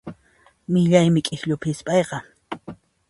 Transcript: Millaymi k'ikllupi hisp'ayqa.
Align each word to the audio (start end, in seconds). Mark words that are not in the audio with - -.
Millaymi 0.73 1.21
k'ikllupi 1.25 1.69
hisp'ayqa. 1.71 2.17